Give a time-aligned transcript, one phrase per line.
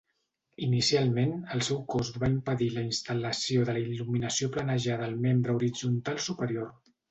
[0.67, 6.21] Inicialment, el seu cost va impedir la instal·lació de la il·luminació planejada al membre horitzontal
[6.33, 6.77] superior.